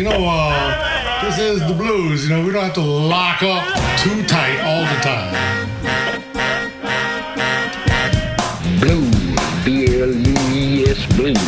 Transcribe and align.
You 0.00 0.04
know, 0.08 0.24
uh, 0.26 1.20
this 1.22 1.38
is 1.38 1.60
the 1.68 1.74
blues. 1.74 2.26
You 2.26 2.30
know, 2.34 2.42
we 2.46 2.52
don't 2.52 2.64
have 2.64 2.72
to 2.72 2.80
lock 2.80 3.42
up 3.42 3.62
too 3.98 4.22
tight 4.24 4.58
all 4.64 4.80
the 4.80 4.98
time. 5.02 5.34
Blues, 8.80 9.14
B-L-U-I-S 9.62 11.04
Blues. 11.16 11.38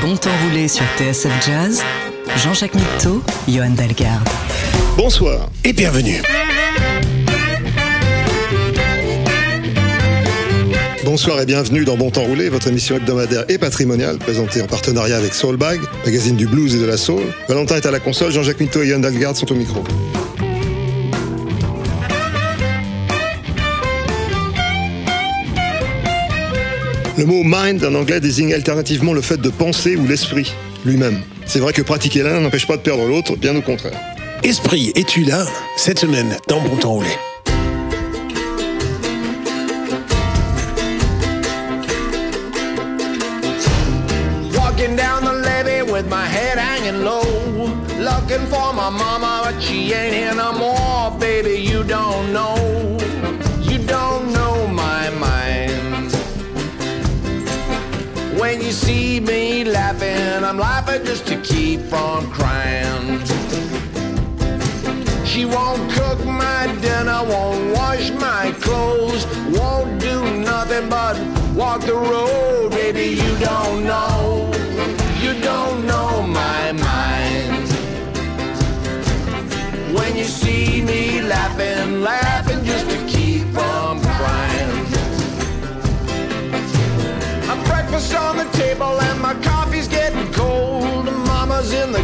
Bon 0.00 0.16
temps 0.16 0.30
roulé 0.44 0.68
sur 0.68 0.84
TSF 0.96 1.44
Jazz, 1.44 1.82
Jean-Jacques 2.36 2.76
Mitteau, 2.76 3.20
Johan 3.48 3.70
Dalgarde. 3.70 4.28
Bonsoir 4.96 5.48
et 5.64 5.72
bienvenue. 5.72 6.22
Bonsoir 11.06 11.40
et 11.40 11.46
bienvenue 11.46 11.84
dans 11.84 11.96
Bon 11.96 12.10
Temps 12.10 12.24
Roulé, 12.24 12.48
votre 12.48 12.66
émission 12.66 12.96
hebdomadaire 12.96 13.44
et 13.48 13.58
patrimoniale, 13.58 14.18
présentée 14.18 14.60
en 14.60 14.66
partenariat 14.66 15.16
avec 15.16 15.34
Soulbag, 15.34 15.78
magazine 16.04 16.34
du 16.34 16.48
blues 16.48 16.74
et 16.74 16.80
de 16.80 16.84
la 16.84 16.96
soul. 16.96 17.22
Valentin 17.48 17.76
est 17.76 17.86
à 17.86 17.92
la 17.92 18.00
console, 18.00 18.32
Jean-Jacques 18.32 18.58
Mitteau 18.58 18.82
et 18.82 18.88
Yann 18.88 19.00
Dalgard 19.00 19.36
sont 19.36 19.52
au 19.52 19.54
micro. 19.54 19.84
Le 27.16 27.24
mot 27.24 27.42
mind 27.44 27.84
en 27.84 27.94
anglais 27.94 28.18
désigne 28.18 28.52
alternativement 28.52 29.12
le 29.12 29.22
fait 29.22 29.40
de 29.40 29.48
penser 29.48 29.94
ou 29.94 30.08
l'esprit 30.08 30.52
lui-même. 30.84 31.20
C'est 31.44 31.60
vrai 31.60 31.72
que 31.72 31.82
pratiquer 31.82 32.24
l'un 32.24 32.40
n'empêche 32.40 32.66
pas 32.66 32.76
de 32.76 32.82
perdre 32.82 33.06
l'autre, 33.06 33.36
bien 33.36 33.54
au 33.54 33.62
contraire. 33.62 33.96
Esprit, 34.42 34.90
es-tu 34.96 35.22
là? 35.22 35.46
Cette 35.76 36.00
semaine, 36.00 36.36
dans 36.48 36.60
Bon 36.62 36.74
Temps 36.74 36.94
Roulé. 36.94 37.10
Looking 48.36 48.52
for 48.52 48.72
my 48.74 48.90
mama, 48.90 49.40
but 49.44 49.62
she 49.62 49.94
ain't 49.94 50.14
here 50.14 50.34
no 50.34 50.52
more. 50.52 51.18
Baby, 51.18 51.58
you 51.58 51.82
don't 51.82 52.34
know. 52.34 52.98
You 53.62 53.78
don't 53.78 54.30
know 54.30 54.66
my 54.66 55.08
mind. 55.08 56.12
When 58.38 58.60
you 58.60 58.72
see 58.72 59.20
me 59.20 59.64
laughing, 59.64 60.44
I'm 60.44 60.58
laughing 60.58 61.06
just 61.06 61.26
to 61.28 61.40
keep 61.40 61.80
from 61.84 62.30
crying. 62.30 63.24
She 65.24 65.46
won't 65.46 65.90
cook 65.92 66.22
my 66.26 66.66
dinner, 66.82 67.24
won't 67.24 67.74
wash 67.74 68.10
my 68.10 68.52
clothes, 68.60 69.24
won't 69.48 69.98
do 69.98 70.20
nothing 70.40 70.90
but 70.90 71.18
walk 71.54 71.80
the 71.80 71.94
road. 71.94 72.55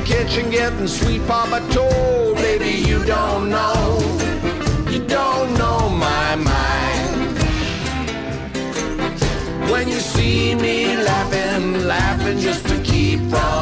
Kitchen 0.05 0.51
getting 0.51 0.87
sweet 0.87 1.27
papa 1.27 1.61
told. 1.73 2.37
Baby, 2.37 2.89
you 2.89 3.05
don't 3.05 3.49
know, 3.51 3.99
you 4.91 5.01
don't 5.07 5.55
know 5.55 5.89
my 5.89 6.37
mind. 6.37 7.39
When 9.71 9.89
you 9.89 10.01
see 10.01 10.55
me 10.55 10.97
laughing, 10.97 11.85
laughing 11.87 12.39
just 12.39 12.67
to 12.69 12.77
keep 12.83 13.21
from 13.31 13.62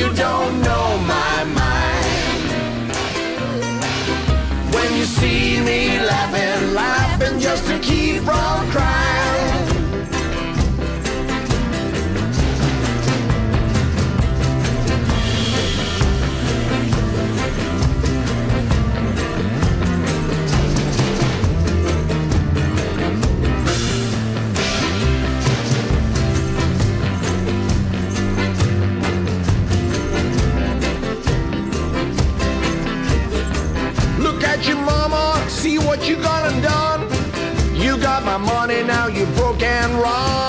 You 0.00 0.10
don't 0.14 0.62
know 0.62 0.96
my 1.06 1.44
mind. 1.44 2.50
When 4.72 4.96
you 4.96 5.04
see 5.04 5.60
me 5.60 6.00
laughing, 6.00 6.72
laughing 6.72 7.38
just 7.38 7.66
to 7.66 7.78
keep 7.80 8.22
from 8.22 8.70
crying. 8.70 8.89
See 35.60 35.76
what 35.76 36.08
you 36.08 36.16
gone 36.16 36.50
and 36.50 36.62
done. 36.62 37.02
You 37.74 37.98
got 37.98 38.24
my 38.24 38.38
money, 38.38 38.82
now 38.82 39.08
you 39.08 39.26
broke 39.36 39.62
and 39.62 39.92
run. 39.92 40.39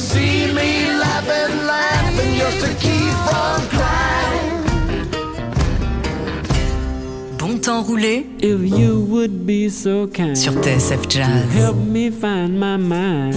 See 0.00 0.46
me 0.52 0.86
laughing, 0.98 1.66
laughing 1.66 2.34
just 2.38 2.60
to 2.64 2.70
keep 2.80 3.14
from 3.28 3.68
crying. 3.68 4.64
Bon 7.38 7.58
temps 7.58 7.82
roulé 7.82 8.26
If 8.40 8.60
you 8.78 9.04
would 9.08 9.46
be 9.46 9.68
so 9.68 10.06
kind 10.06 10.36
sur 10.36 10.52
TSF 10.52 11.02
to 11.02 11.08
Jazz. 11.08 11.44
help 11.54 11.76
me 11.76 12.10
find 12.10 12.58
my 12.58 12.76
mind, 12.78 13.34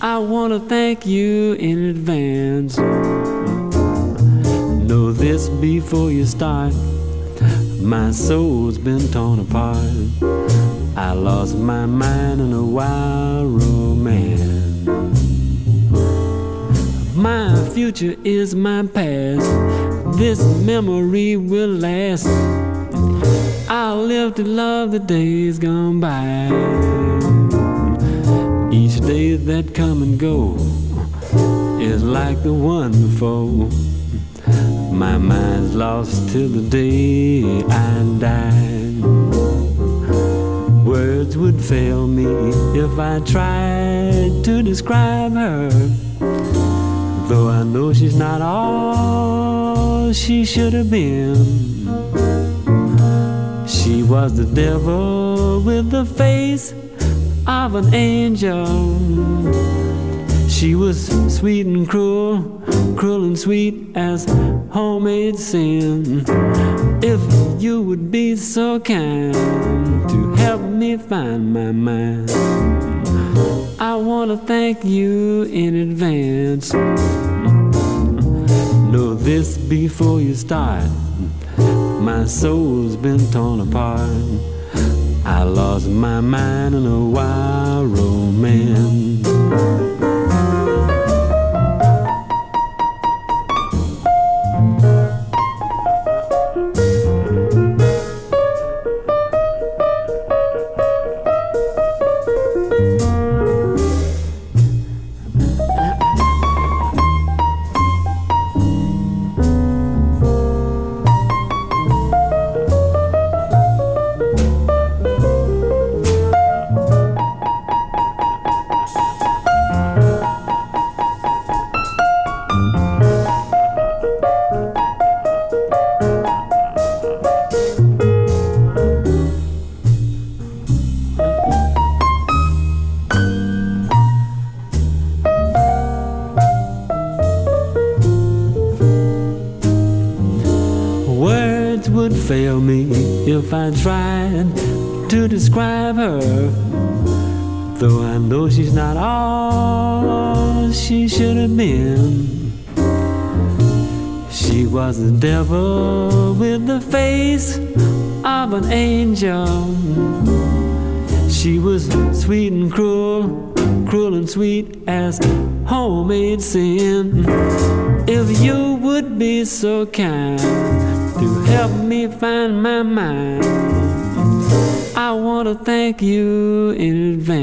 I 0.00 0.18
want 0.18 0.52
to 0.54 0.60
thank 0.60 1.04
you 1.06 1.52
in 1.58 1.90
advance. 1.90 2.78
Know 4.88 5.12
this 5.12 5.48
before 5.60 6.10
you 6.10 6.24
start. 6.24 6.72
My 7.82 8.10
soul's 8.12 8.78
been 8.78 9.08
torn 9.12 9.40
apart. 9.40 9.76
I 10.96 11.12
lost 11.12 11.56
my 11.56 11.86
mind 11.86 12.40
in 12.40 12.52
a 12.52 12.64
wild 12.64 13.46
romance. 13.62 14.67
My 17.18 17.52
future 17.74 18.14
is 18.22 18.54
my 18.54 18.86
past. 18.86 19.44
This 20.16 20.40
memory 20.62 21.36
will 21.36 21.68
last. 21.68 22.28
I'll 23.68 24.04
live 24.04 24.36
to 24.36 24.44
love 24.44 24.92
the 24.92 25.00
days 25.00 25.58
gone 25.58 25.98
by. 25.98 26.46
Each 28.72 29.00
day 29.00 29.34
that 29.34 29.74
come 29.74 30.04
and 30.04 30.16
go 30.16 30.54
is 31.80 32.04
like 32.04 32.40
the 32.44 32.54
one 32.54 32.92
before. 32.92 33.68
My 34.92 35.18
mind's 35.18 35.74
lost 35.74 36.30
till 36.30 36.48
the 36.48 36.62
day 36.70 37.42
I 37.68 38.04
die. 38.20 38.92
Words 40.84 41.36
would 41.36 41.60
fail 41.60 42.06
me 42.06 42.26
if 42.78 42.96
I 42.96 43.18
tried 43.26 44.44
to 44.44 44.62
describe 44.62 45.32
her. 45.32 46.77
Though 47.28 47.50
I 47.50 47.62
know 47.62 47.92
she's 47.92 48.16
not 48.16 48.40
all 48.40 50.12
she 50.14 50.46
should 50.46 50.72
have 50.72 50.90
been. 50.90 51.36
She 53.66 54.02
was 54.02 54.34
the 54.34 54.46
devil 54.46 55.60
with 55.60 55.90
the 55.90 56.06
face 56.06 56.72
of 57.46 57.74
an 57.74 57.92
angel. 57.92 58.66
She 60.48 60.74
was 60.74 61.06
sweet 61.28 61.66
and 61.66 61.86
cruel, 61.86 62.62
cruel 62.96 63.24
and 63.24 63.38
sweet 63.38 63.94
as 63.94 64.24
homemade 64.70 65.38
sin. 65.38 66.24
If 67.02 67.20
you 67.62 67.82
would 67.82 68.10
be 68.10 68.36
so 68.36 68.80
kind 68.80 69.34
to 70.08 70.34
help 70.36 70.62
me 70.62 70.96
find 70.96 71.52
my 71.52 71.72
mind, 71.72 72.97
I 73.78 73.94
want 73.94 74.30
to 74.30 74.36
thank 74.36 74.84
you 74.84 75.44
in 75.44 75.76
advance. 75.76 76.72
Know 78.92 79.14
this 79.14 79.56
before 79.56 80.20
you 80.20 80.34
start. 80.34 80.88
My 82.00 82.24
soul's 82.24 82.96
been 82.96 83.30
torn 83.30 83.60
apart. 83.60 84.10
I 85.24 85.42
lost 85.44 85.86
my 85.88 86.20
mind 86.20 86.74
in 86.74 86.86
a 86.86 87.04
wild 87.04 87.77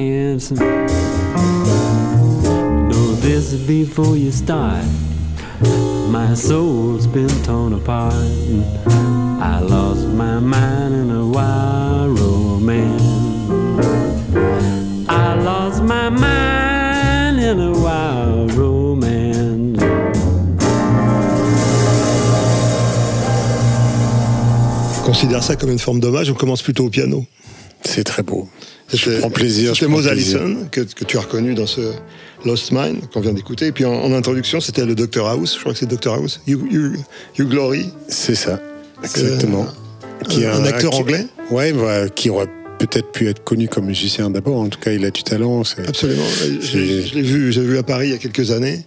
advance. 0.05 0.51
Know 2.89 3.15
this 3.21 3.53
before 3.53 4.15
you 4.17 4.31
start. 4.31 4.85
My 6.09 6.33
soul's 6.35 7.07
been 7.07 7.29
torn 7.43 7.73
apart. 7.73 8.13
I 9.41 9.59
lost 9.61 10.07
my 10.07 10.39
mind 10.39 10.93
in 10.93 11.11
a 11.11 11.25
wild 11.25 12.19
romance. 12.19 13.01
I 15.09 15.35
lost 15.35 15.83
my 15.83 16.09
mind 16.09 17.39
in 17.39 17.59
a 17.59 17.71
wild 17.71 18.51
romance. 18.53 19.81
On 24.99 25.05
considère 25.05 25.43
ça 25.43 25.55
comme 25.55 25.71
une 25.71 25.79
forme 25.79 25.99
d'hommage. 25.99 26.29
On 26.31 26.33
commence 26.33 26.61
plutôt 26.61 26.85
au 26.85 26.89
piano. 26.89 27.25
C'est 27.83 28.03
très 28.03 28.23
beau. 28.23 28.49
Je 28.95 29.03
C'était- 29.03 29.19
prends 29.19 29.29
plaisir. 29.29 29.69
je 29.73 29.79
C'était 29.79 29.85
prends 29.87 29.97
Mose. 29.97 30.07
Allison, 30.07 30.67
que, 30.71 30.81
que 30.81 31.03
tu 31.03 31.17
as 31.17 31.21
reconnu 31.21 31.53
dans 31.53 31.67
ce 31.67 31.81
Lost 32.45 32.71
Mine 32.71 32.99
qu'on 33.13 33.21
vient 33.21 33.33
d'écouter. 33.33 33.67
Et 33.67 33.71
puis 33.71 33.85
en, 33.85 33.93
en 33.93 34.11
introduction, 34.13 34.59
c'était 34.61 34.85
le 34.85 34.95
Dr 34.95 35.25
House. 35.27 35.55
Je 35.55 35.59
crois 35.61 35.73
que 35.73 35.79
c'est 35.79 35.85
Dr 35.89 36.13
House. 36.13 36.41
You, 36.47 36.65
You- 36.71 36.93
You 37.37 37.45
Glory. 37.47 37.89
C'est 38.07 38.35
ça, 38.35 38.59
exactement. 39.03 39.67
un- 40.29 40.61
un 40.61 40.65
acteur 40.65 40.91
qui- 40.91 40.97
anglais 40.97 41.27
Ouais, 41.51 41.71
voilà, 41.71 42.09
qui 42.09 42.29
aurait 42.29 42.47
peut-être 42.79 43.11
pu 43.11 43.27
être 43.29 43.43
connu 43.43 43.67
comme 43.67 43.85
musicien 43.85 44.29
d'abord. 44.29 44.59
En 44.59 44.67
tout 44.67 44.79
cas, 44.79 44.91
il 44.91 45.05
a 45.05 45.11
du 45.11 45.23
talent. 45.23 45.61
Absolument. 45.87 46.23
Je 46.61 46.77
l'ai 47.15 47.21
vu, 47.21 47.51
j'ai 47.51 47.61
vu 47.61 47.77
à 47.77 47.83
Paris 47.83 48.07
il 48.07 48.11
y 48.11 48.15
a 48.15 48.17
quelques 48.17 48.51
années. 48.51 48.79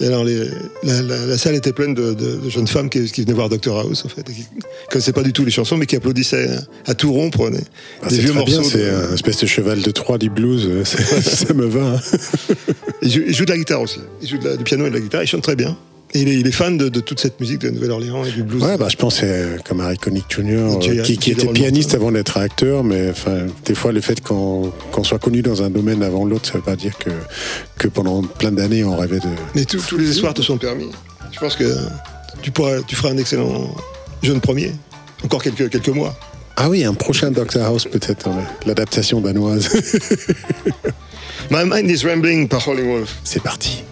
Et 0.00 0.06
alors, 0.06 0.24
les- 0.24 0.48
la, 0.82 1.00
la- 1.02 1.24
la 1.26 1.38
salle 1.38 1.54
était 1.54 1.72
pleine 1.72 1.94
de, 1.94 2.12
de- 2.12 2.36
de 2.36 2.50
jeunes 2.50 2.66
femmes 2.66 2.90
qui, 2.90 3.10
qui 3.10 3.22
venaient 3.22 3.32
voir 3.32 3.48
Dr 3.48 3.74
House, 3.78 4.04
en 4.04 4.08
fait, 4.08 4.28
et 4.28 4.32
qui 4.32 4.40
ne 4.54 4.60
connaissaient 4.90 5.12
pas 5.12 5.22
du 5.22 5.32
tout 5.32 5.44
les 5.44 5.50
chansons, 5.50 5.76
mais 5.78 5.86
qui 5.86 5.96
applaudissaient 5.96 6.50
à 6.86 6.94
tout 6.94 7.12
rompre 7.12 7.50
des, 7.50 7.58
Ah, 8.02 8.08
des 8.08 8.16
c'est 8.16 8.20
vieux 8.22 8.32
morceaux. 8.34 8.62
c'est 8.62 8.90
un 8.90 9.14
espèce 9.14 9.38
de 9.40 9.46
cheval 9.46 9.80
de 9.80 9.90
Troie 9.90 10.18
du 10.18 10.28
blues. 10.28 10.66
euh, 10.68 10.84
ça 10.84 11.54
me 11.54 11.64
va. 11.66 11.94
hein. 11.96 12.00
Il, 13.02 13.10
joue, 13.10 13.22
il 13.26 13.34
joue 13.34 13.44
de 13.46 13.50
la 13.50 13.56
guitare 13.58 13.80
aussi. 13.80 14.00
Il 14.22 14.28
joue 14.28 14.38
de 14.38 14.48
la- 14.48 14.56
du 14.56 14.64
piano 14.64 14.86
et 14.86 14.90
de 14.90 14.94
la 14.94 15.00
guitare. 15.00 15.22
Il 15.22 15.26
chante 15.26 15.42
très 15.42 15.56
bien. 15.56 15.76
Et 16.16 16.20
il 16.22 16.28
est, 16.28 16.34
il 16.40 16.46
est 16.46 16.52
fan 16.52 16.78
de, 16.78 16.88
de 16.88 17.00
toute 17.00 17.20
cette 17.20 17.38
musique 17.40 17.58
de 17.60 17.66
la 17.66 17.72
Nouvelle-Orléans 17.74 18.24
et 18.24 18.30
du 18.30 18.42
blues. 18.42 18.62
Ouais, 18.62 18.78
bah, 18.78 18.88
je 18.90 18.96
pense 18.96 19.16
c'est 19.16 19.56
comme 19.68 19.80
Harry 19.80 19.98
Connick 19.98 20.24
Jr., 20.30 20.52
euh, 20.56 20.76
Qui- 20.78 20.90
qui, 20.90 21.02
qui 21.02 21.18
qui 21.18 21.30
était 21.32 21.46
pianiste 21.48 21.94
avant 21.94 22.10
d'être 22.10 22.38
acteur, 22.38 22.82
mais 22.84 23.10
enfin, 23.10 23.46
des 23.66 23.74
fois, 23.74 23.92
le 23.92 24.00
fait 24.00 24.22
qu'on 24.22 24.72
soit 25.02 25.18
connu 25.18 25.42
dans 25.42 25.62
un 25.62 25.68
domaine 25.68 26.02
avant 26.02 26.24
l'autre, 26.24 26.46
ça 26.46 26.54
veut 26.54 26.64
pas 26.64 26.76
dire 26.76 26.96
que, 26.96 27.10
que 27.78 27.88
pendant 27.88 28.22
plein 28.22 28.50
d'années, 28.52 28.82
on 28.82 28.96
rêvait 28.96 29.18
de. 29.20 29.28
Mais 29.54 29.64
tous- 29.66 29.84
tous 29.86 29.98
les 29.98 30.08
espoirs 30.10 30.32
te 30.32 30.40
sont 30.40 30.56
permis. 30.56 30.90
Je 31.32 31.38
pense 31.38 31.54
que 31.54 31.64
tu, 32.40 32.50
pourras, 32.50 32.80
tu 32.86 32.96
feras 32.96 33.10
un 33.10 33.18
excellent 33.18 33.74
jeune 34.22 34.40
premier. 34.40 34.72
Encore 35.22 35.42
quelques, 35.42 35.68
quelques 35.68 35.88
mois. 35.88 36.14
Ah 36.56 36.70
oui, 36.70 36.82
un 36.84 36.94
prochain 36.94 37.30
Doctor 37.30 37.62
House, 37.66 37.84
peut-être, 37.84 38.28
hein, 38.28 38.38
l'adaptation 38.64 39.20
danoise. 39.20 39.68
My 41.50 41.64
Mind 41.64 41.90
is 41.90 42.04
Rambling 42.06 42.48
par 42.48 42.66
Holly 42.66 42.82
Wolf. 42.82 43.16
c'est 43.22 43.42
parti. 43.42 43.84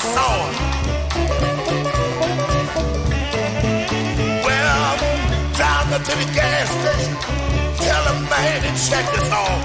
Song. 0.00 0.48
Well, 4.46 4.96
down 5.60 5.92
to 5.92 6.14
the 6.16 6.28
gas 6.32 6.70
station. 6.72 7.14
Tell 7.84 8.04
a 8.08 8.16
man 8.32 8.62
to 8.64 8.72
check 8.88 9.04
this 9.12 9.30
on. 9.30 9.60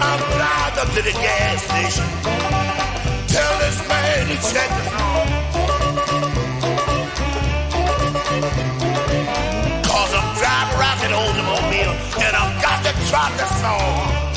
I'm 0.00 0.20
down 0.40 0.78
up 0.78 0.88
to 0.96 1.02
the 1.02 1.12
gas 1.12 1.62
station. 1.68 2.08
Tell 3.28 3.52
this 3.60 3.78
man 3.88 4.28
to 4.28 4.36
check 4.50 4.68
this 4.78 4.92
on. 4.96 5.26
Cause 9.84 10.12
I'm 10.16 10.28
driving 10.40 10.78
rocket 10.80 11.12
automobile 11.12 11.94
and 12.24 12.32
I've 12.34 12.62
got 12.62 12.78
to 12.86 12.92
drop 13.10 13.32
this 13.36 13.60
song. 13.60 14.31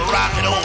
rock 0.00 0.34
and 0.38 0.46
roll. 0.46 0.63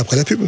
Après 0.00 0.16
la 0.16 0.24
pub. 0.24 0.40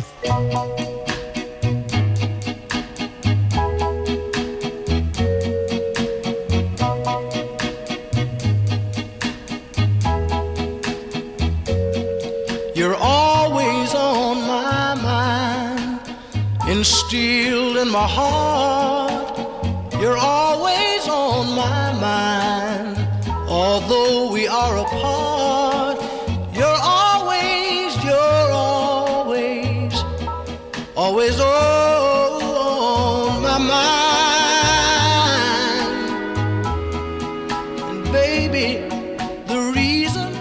The 38.55 39.73
reason 39.75 40.33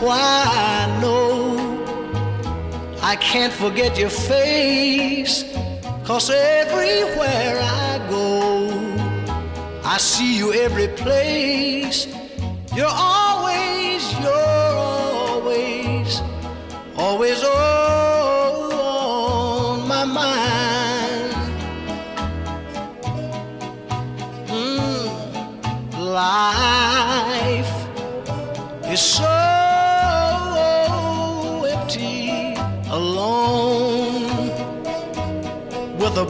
why 0.00 0.16
I 0.16 1.00
know 1.02 1.52
I 3.02 3.14
can't 3.16 3.52
forget 3.52 3.98
your 3.98 4.08
face. 4.08 5.44
Cause 6.02 6.30
everywhere 6.30 7.60
I 7.60 8.06
go, 8.08 8.70
I 9.84 9.98
see 9.98 10.38
you 10.38 10.54
every 10.54 10.88
place. 10.88 12.06
You're 12.74 12.86
always, 12.88 14.02
you're 14.20 14.32
always, 14.32 16.22
always 16.96 17.44
on 17.44 17.61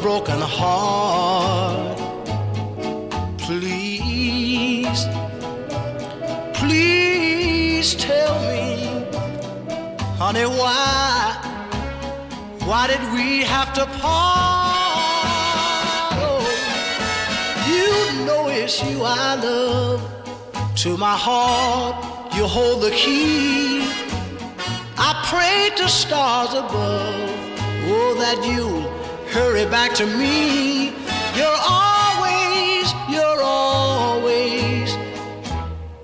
broken 0.02 0.40
heart. 0.40 1.96
Please 3.38 5.06
please 6.54 7.94
tell 7.94 8.34
me 8.50 9.06
honey 10.18 10.46
why 10.60 11.38
why 12.64 12.88
did 12.88 13.02
we 13.14 13.44
have 13.44 13.72
to 13.74 13.86
part? 14.02 14.74
Oh, 16.26 16.42
you 17.70 18.26
know 18.26 18.48
it's 18.48 18.82
you 18.82 19.02
I 19.04 19.36
love 19.36 20.02
to 20.82 20.96
my 20.96 21.16
heart. 21.16 22.34
You 22.34 22.44
hold 22.46 22.82
the 22.82 22.90
key. 22.90 23.82
I 24.96 25.10
pray 25.30 25.70
to 25.76 25.88
stars 25.88 26.54
above. 26.54 27.30
Oh 27.94 28.14
that 28.18 28.38
you'll 28.44 28.91
hurry 29.32 29.64
back 29.66 29.94
to 29.94 30.04
me 30.04 30.92
you're 31.34 31.60
always 31.66 32.92
you're 33.08 33.42
always 33.42 34.94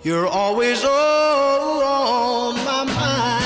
you're 0.02 0.26
always 0.26 0.82
on 0.84 2.54
my 2.64 2.84
mind 2.84 3.38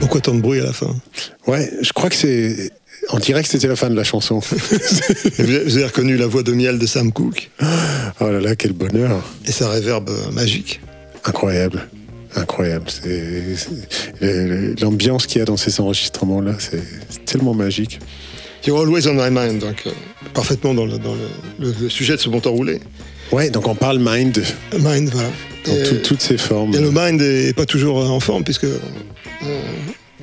Pourquoi 0.00 0.20
tant 0.20 0.34
de 0.34 0.40
bruit 0.40 0.60
à 0.60 0.64
la 0.64 0.72
fin? 0.72 0.94
Ouais, 1.46 1.70
je 1.80 1.92
crois 1.92 2.10
que 2.10 2.16
c'est. 2.16 2.70
On 3.12 3.18
dirait 3.18 3.42
que 3.42 3.48
c'était 3.48 3.68
la 3.68 3.76
fin 3.76 3.88
de 3.88 3.94
la 3.94 4.04
chanson. 4.04 4.38
Vous, 5.38 5.76
avez, 5.76 5.84
reconnu 5.84 6.16
la 6.16 6.26
voix 6.26 6.42
de 6.42 6.52
miel 6.52 6.78
de 6.78 6.86
Sam 6.86 7.12
Cooke 7.12 7.50
oh 8.20 8.30
là 8.30 8.40
là, 8.40 8.56
quel 8.56 8.72
bonheur. 8.72 9.22
et 9.46 9.52
sa 9.52 9.68
réverbe 9.70 10.10
magique. 10.32 10.80
Incroyable. 11.24 11.88
Incroyable. 12.34 12.86
L'ambiance 14.80 15.26
qu'il 15.26 15.38
y 15.38 15.42
a 15.42 15.44
dans 15.44 15.56
ces 15.56 15.80
enregistrements-là, 15.80 16.54
c'est 16.58 17.24
tellement 17.24 17.54
magique. 17.54 17.98
You're 18.66 18.80
always 18.80 19.06
on 19.06 19.14
my 19.14 19.30
mind, 19.30 19.60
donc 19.60 19.84
euh, 19.86 19.90
parfaitement 20.34 20.74
dans, 20.74 20.86
le, 20.86 20.98
dans 20.98 21.14
le, 21.14 21.28
le- 21.68 21.74
le 21.80 21.88
sujet 21.88 22.16
de 22.16 22.20
ce 22.20 22.28
bon 22.28 22.40
temps 22.40 22.50
roulé. 22.50 22.80
Ouais, 23.30 23.48
donc 23.50 23.68
on 23.68 23.76
parle 23.76 23.98
mind 24.00 24.42
Mind, 24.76 25.08
voilà. 25.10 25.28
dans 25.66 25.88
tout- 25.88 25.96
toutes 26.02 26.20
ses 26.22 26.36
formes. 26.36 26.74
et 26.74 26.78
le 26.80 26.90
mind 26.92 27.20
est 27.22 27.54
pas 27.54 27.64
toujours 27.66 28.00
euh, 28.00 28.06
en 28.08 28.18
forme, 28.18 28.42
puisque 28.42 28.64
euh, 28.64 28.78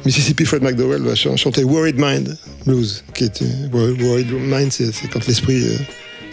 Mississippi 0.05 0.45
Fred 0.45 0.61
McDowell 0.63 1.01
va 1.01 1.15
ch- 1.15 1.35
chanter 1.37 1.63
Worried 1.63 1.95
Mind 1.97 2.37
Blues, 2.65 3.03
qui 3.13 3.23
est 3.25 3.41
euh, 3.41 3.45
Wor- 3.71 3.97
Worried 4.01 4.31
Mind, 4.31 4.71
c'est 4.71 4.91
quand 5.11 5.25
l'esprit 5.27 5.63
euh, 5.65 5.77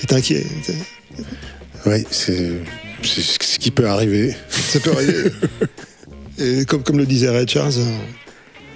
est 0.03 0.13
inquiet. 0.13 0.45
Ouais, 1.87 2.05
c'est 2.11 2.51
ce 3.03 3.59
qui 3.59 3.71
peut 3.71 3.87
arriver. 3.89 4.35
Ça 4.51 4.81
peut 4.81 4.91
arriver. 4.93 5.31
Et 6.39 6.65
comme, 6.65 6.83
comme 6.83 6.99
le 6.99 7.07
disait 7.07 7.29
Ray 7.29 7.47
Charles 7.47 7.75
euh, 7.79 7.97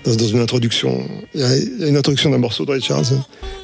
dans, 0.05 0.15
dans 0.15 0.27
une 0.29 0.41
introduction, 0.41 1.09
il 1.35 1.41
y, 1.41 1.45
a, 1.45 1.57
une 1.89 1.97
introduction 1.97 2.31
d'un 2.31 2.39
morceau 2.39 2.65
de 2.65 2.71
Ray 2.73 2.81
Charles 2.83 3.07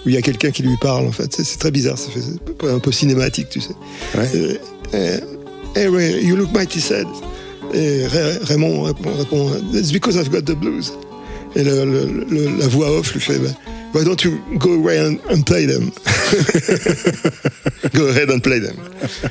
où 0.04 0.08
il 0.08 0.14
y 0.14 0.18
a 0.18 0.22
quelqu'un 0.22 0.50
qui 0.50 0.62
lui 0.62 0.76
parle 0.80 1.06
en 1.06 1.12
fait. 1.12 1.32
C'est 1.42 1.58
très 1.58 1.70
bizarre, 1.70 1.98
ça 1.98 2.10
fait 2.10 2.20
c'est 2.20 2.68
un 2.70 2.78
peu 2.78 2.90
cinématique, 2.92 3.48
tu 3.50 3.60
sais. 3.60 3.74
Ouais. 4.16 5.20
Hey 5.76 5.86
Ray, 5.86 6.24
you 6.24 6.34
look 6.34 6.50
mighty 6.52 6.80
sad. 6.80 7.06
Et 7.72 8.06
Ray- 8.06 8.38
Raymond 8.42 8.82
répond, 8.82 9.14
répond 9.16 9.50
It's 9.74 9.92
because 9.92 10.16
I've 10.16 10.30
got 10.30 10.42
the 10.42 10.56
blues. 10.58 10.92
Et 11.56 11.64
le- 11.64 11.84
le- 11.84 12.24
le- 12.30 12.58
la 12.58 12.68
voix 12.68 12.90
off 12.98 13.12
lui 13.12 13.20
fait 13.20 13.38
ben, 13.38 13.54
Why 13.92 14.04
don't 14.04 14.22
you 14.22 14.38
go 14.56 14.74
away 14.74 15.00
and, 15.00 15.16
and 15.30 15.42
play 15.42 15.66
them? 15.66 15.90
Go 17.94 18.06
ahead 18.08 18.30
and 18.30 18.38
play 18.40 18.60
them. 18.60 18.76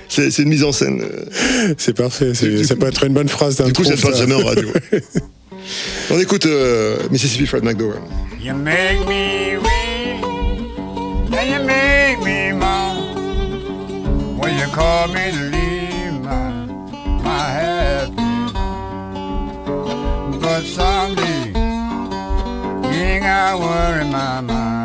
C'est 0.09 0.37
une 0.39 0.49
mise 0.49 0.63
en 0.65 0.73
scène. 0.73 1.01
euh, 1.01 1.73
C'est 1.77 1.95
parfait. 1.95 2.33
c'est- 2.33 2.49
Du 2.49 2.65
Ça 2.65 2.73
coup- 2.75 2.81
peut 2.81 2.87
être 2.87 3.05
une 3.05 3.13
bonne 3.13 3.29
phrase 3.29 3.55
d'un 3.55 3.65
du 3.67 3.73
coup, 3.73 3.85
ça 3.85 3.91
ne 3.91 3.95
se 3.95 4.05
passe 4.05 4.17
jamais 4.17 4.33
en 4.35 4.43
radio. 4.45 4.67
On 6.11 6.19
écoute 6.19 6.45
euh, 6.45 6.97
Mississippi 7.09 7.45
Fred 7.45 7.63
McDowell. 7.63 8.01
You 8.41 8.53
make 8.53 8.99
me 9.07 9.57
weak, 9.57 10.23
and 11.31 11.47
you 11.47 11.63
make 11.65 12.19
me 12.25 12.51
moan 12.53 14.37
when 14.41 14.57
you 14.57 14.65
call 14.75 15.07
me 15.09 15.31
to 15.31 15.43
leave 15.51 16.19
my 16.21 16.65
my 17.23 17.49
happy. 17.49 18.51
But 20.41 20.63
someday 20.65 21.48
ain't 22.99 23.23
got 23.23 23.59
worry 23.59 24.05
my 24.05 24.41
mind 24.41 24.78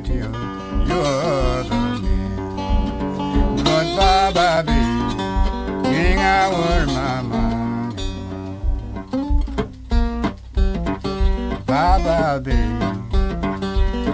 get 0.00 0.08
you 0.08 0.22
your 0.88 1.04
other 1.04 2.00
man. 2.00 2.46
But 3.56 3.86
bye 3.96 4.32
bye, 4.32 4.62
baby, 4.62 4.80
you 5.90 5.96
ain't 5.96 6.18
got 6.18 6.52
worry 6.52 6.86
my 6.86 7.20
mind. 7.20 7.96
Bye 11.66 12.38
baby, 12.38 12.56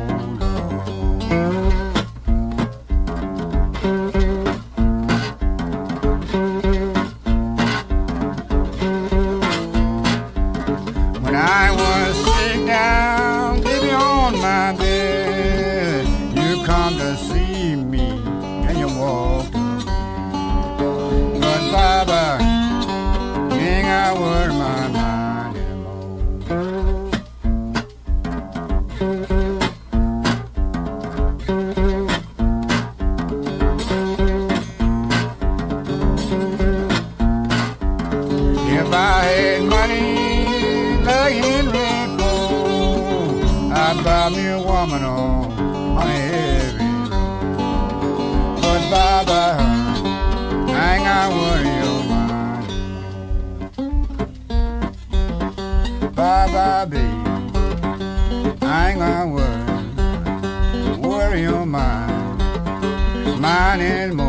en 63.75 63.81
el. 63.81 64.28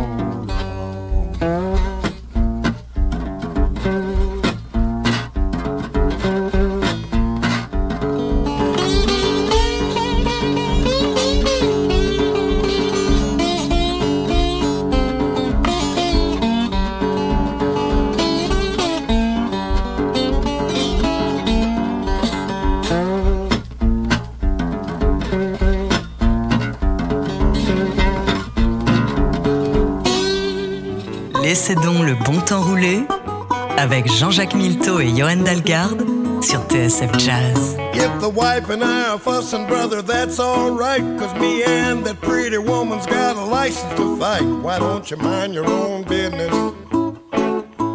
Jean-Jacques 34.41 34.55
Milteau 34.55 35.01
et 35.01 35.11
Johan 35.11 35.45
Dalgarde 35.45 36.03
sur 36.41 36.63
TSF 36.67 37.13
Jazz. 37.19 37.77
If 37.93 38.11
the 38.21 38.29
wife 38.31 38.71
and 38.71 38.83
I 38.83 39.11
are 39.11 39.19
fussing, 39.19 39.67
brother, 39.67 40.01
that's 40.01 40.41
alright. 40.41 41.03
Cause 41.19 41.35
me 41.39 41.63
and 41.63 42.03
that 42.07 42.23
pretty 42.23 42.57
woman's 42.57 43.05
got 43.05 43.37
a 43.37 43.45
license 43.45 43.95
to 43.97 44.17
fight. 44.17 44.43
Why 44.63 44.79
don't 44.79 45.11
you 45.11 45.19
mind 45.19 45.53
your 45.53 45.67
own 45.67 46.05
business? 46.05 46.51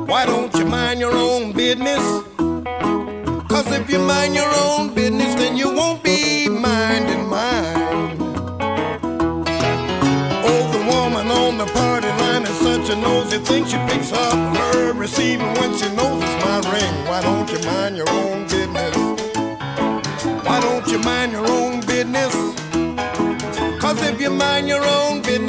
Why 0.05 0.27
don't 0.27 0.53
you 0.55 0.65
mind 0.65 0.99
your 0.99 1.13
own 1.13 1.51
business? 1.51 2.03
Cause 3.49 3.71
if 3.71 3.89
you 3.89 3.97
mind 3.97 4.35
your 4.35 4.51
own 4.55 4.93
business, 4.93 5.33
then 5.33 5.57
you 5.57 5.73
won't 5.73 6.03
be 6.03 6.14
is 12.85 12.91
such 12.91 12.97
a 12.97 13.01
nosy 13.01 13.37
thing. 13.39 13.65
She 13.65 13.77
picks 13.87 14.11
up 14.11 14.57
her 14.57 14.93
receiver 14.93 15.45
when 15.59 15.77
she 15.77 15.87
knows 15.95 16.23
it's 16.23 16.45
my 16.45 16.59
ring. 16.71 17.07
Why 17.07 17.21
don't 17.21 17.49
you 17.49 17.59
mind 17.65 17.97
your 17.97 18.09
own 18.09 18.43
business? 18.47 18.95
Why 20.45 20.59
don't 20.61 20.87
you 20.87 20.99
mind 20.99 21.31
your 21.31 21.47
own 21.47 21.81
business? 21.81 22.33
Cause 23.81 24.01
if 24.01 24.19
you 24.19 24.31
mind 24.31 24.67
your 24.67 24.83
own 24.83 25.21
business, 25.21 25.44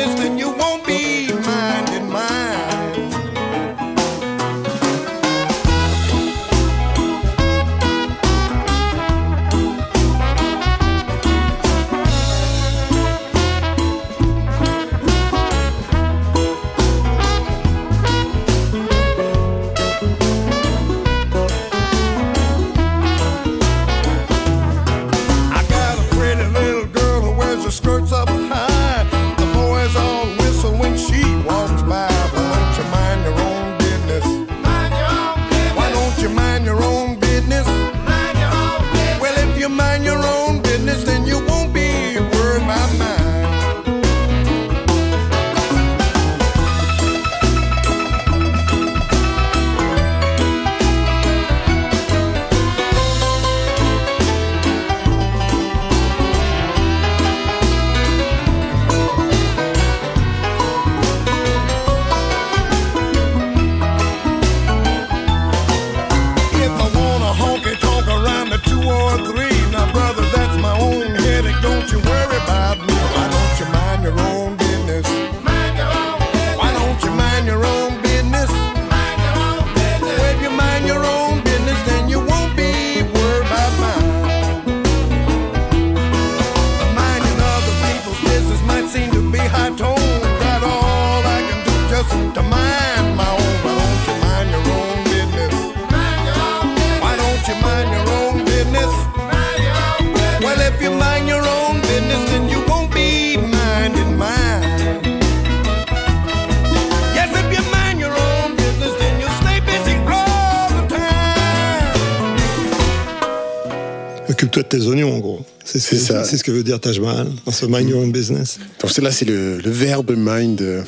C'est 116.26 116.36
ce, 116.36 116.44
que- 116.44 116.50
veut 116.50 116.62
dire 116.62 116.80
Taj 116.80 117.00
Mahal 117.00 117.28
dans 117.44 117.52
ce 117.52 117.66
Mind 117.66 117.88
Your 117.88 118.00
Own 118.02 118.12
Business. 118.12 118.58
Donc 118.80 118.90
c'est 118.90 119.02
là, 119.02 119.10
c'est 119.10 119.24
le, 119.24 119.58
le 119.58 119.70
verbe 119.70 120.12
mind 120.16 120.60
euh, 120.60 120.82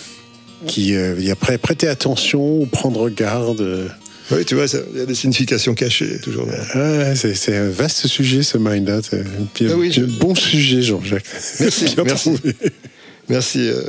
qui 0.66 0.94
euh, 0.94 1.14
il 1.18 1.24
y 1.26 1.30
a 1.30 1.34
prêt- 1.34 1.58
prêter 1.58 1.88
attention 1.88 2.60
ou 2.60 2.66
prendre 2.66 3.08
garde. 3.10 3.60
euh. 3.60 3.88
Oui, 4.30 4.44
tu 4.44 4.54
vois, 4.56 4.66
il 4.92 4.98
y 4.98 5.02
a 5.02 5.06
des 5.06 5.14
significations 5.14 5.72
cachées, 5.74 6.18
toujours. 6.22 6.46
Ouais, 6.46 7.14
c'est, 7.16 7.56
un 7.56 7.70
vaste 7.70 8.06
sujet 8.08 8.42
ce 8.42 8.58
mind 8.58 8.86
là. 8.86 9.00
C'est 9.02 9.20
un 9.20 9.44
pi- 9.54 9.68
Ah 9.70 9.74
oui, 9.76 9.90
je- 9.90 10.02
bon 10.02 10.34
sujet, 10.34 10.82
Jean-Jacques. 10.82 11.24
Merci, 11.60 11.94
merci. 12.04 12.30
Merci. 13.30 13.60
euh, 13.68 13.82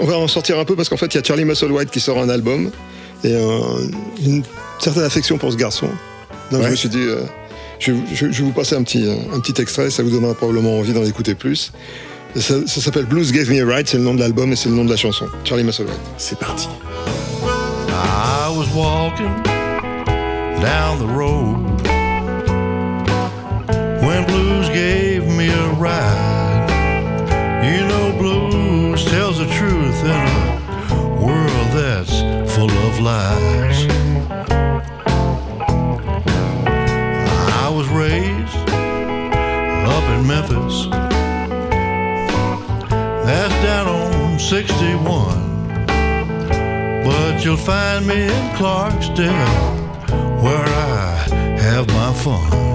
on 0.00 0.06
va 0.06 0.18
en 0.18 0.28
sortir 0.28 0.58
un 0.58 0.64
peu 0.64 0.76
parce 0.76 0.88
qu'en 0.88 0.96
fait, 0.96 1.06
il 1.06 1.14
y 1.16 1.18
a 1.18 1.22
Charlie 1.24 1.44
Musselwhite 1.44 1.90
qui 1.90 2.00
sort 2.00 2.18
un 2.20 2.28
album 2.28 2.70
et 3.24 3.34
un- 3.34 3.90
une 4.24 4.42
certaine 4.80 5.02
affection 5.04 5.38
pour 5.38 5.50
ce 5.52 5.56
garçon. 5.56 5.88
Donc 6.52 6.62
je 6.64 6.68
me 6.68 6.76
suis 6.76 6.88
dit, 6.88 6.98
euh, 6.98 7.22
je, 7.78 7.92
je- 8.12 8.30
je 8.30 8.38
vais 8.38 8.44
vous 8.44 8.52
passer 8.52 8.74
un 8.76 8.82
petit, 8.82 9.04
un 9.34 9.40
petit 9.40 9.60
extrait, 9.60 9.90
ça 9.90 10.02
vous 10.02 10.10
donnera 10.10 10.34
probablement 10.34 10.78
envie 10.78 10.92
d'en 10.92 11.04
écouter 11.04 11.34
plus. 11.34 11.72
Ça, 12.36 12.54
ça 12.66 12.80
s'appelle 12.80 13.04
Blues 13.06 13.30
Gave 13.32 13.50
Me 13.50 13.62
a 13.62 13.76
Ride, 13.76 13.86
c'est 13.88 13.96
le 13.98 14.02
nom 14.02 14.14
de 14.14 14.20
l'album 14.20 14.52
et 14.52 14.56
c'est 14.56 14.68
le 14.68 14.74
nom 14.74 14.84
de 14.84 14.90
la 14.90 14.96
chanson. 14.96 15.26
Charlie 15.44 15.62
Musselwhite. 15.64 15.94
C'est 16.18 16.38
parti. 16.38 16.68
I 17.90 18.48
was 18.56 18.66
walking 18.74 19.30
down 20.60 20.98
the 20.98 21.06
road 21.06 21.60
when 24.02 24.24
blues 24.26 24.68
gave 24.70 25.24
me 25.26 25.48
a 25.48 25.68
ride. 25.78 26.70
You 27.62 27.86
know, 27.86 28.12
blues 28.18 29.04
tells 29.04 29.38
the 29.38 29.46
truth 29.46 30.04
in 30.04 30.10
a 30.10 31.20
world 31.20 31.70
that's 31.72 32.20
full 32.52 32.70
of 32.70 33.00
lies. 33.00 33.86
Memphis. 40.26 40.86
That's 43.26 43.54
down 43.62 43.86
on 43.88 44.38
61. 44.38 45.76
But 47.04 47.44
you'll 47.44 47.56
find 47.56 48.06
me 48.06 48.24
in 48.24 48.44
Clarksdale 48.56 49.84
where 50.42 50.66
I 50.66 51.26
have 51.60 51.86
my 51.88 52.12
fun. 52.14 52.73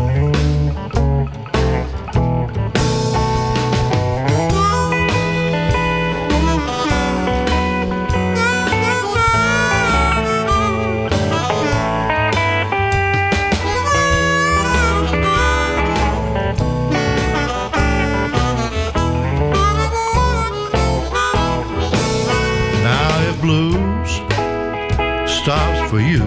For 25.99 26.05
you, 26.05 26.23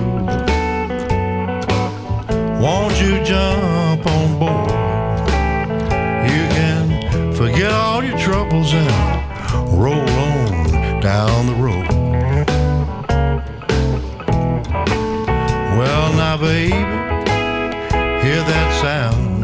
won't 2.60 3.00
you 3.00 3.24
jump 3.24 4.06
on 4.06 4.38
board? 4.38 4.70
You 6.30 6.42
can 6.56 7.32
forget 7.32 7.72
all 7.72 8.04
your 8.04 8.18
troubles 8.18 8.74
and 8.74 8.88
roll 9.72 10.08
on 10.10 11.00
down 11.00 11.46
the 11.46 11.54
road. 11.54 11.88
Well, 15.78 16.12
now, 16.14 16.36
baby, 16.36 16.74
hear 18.22 18.42
that 18.52 18.80
sound. 18.82 19.41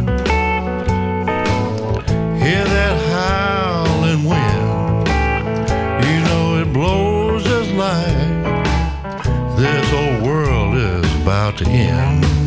Is 11.61 12.38